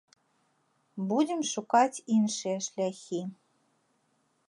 Будзем 1.11 1.41
шукаць 1.53 2.03
іншыя 2.17 2.57
шляхі. 2.69 3.25